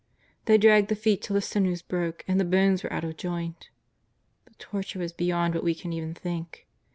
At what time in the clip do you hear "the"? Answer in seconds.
0.89-0.95, 1.35-1.43, 2.39-2.43, 4.45-4.55